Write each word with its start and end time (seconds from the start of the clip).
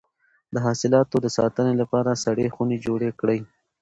د 0.53 0.55
حاصلاتو 0.65 1.15
د 1.21 1.27
ساتنې 1.37 1.73
لپاره 1.81 2.21
سړې 2.25 2.47
خونې 2.55 2.77
جوړې 2.85 3.09
کړئ. 3.19 3.39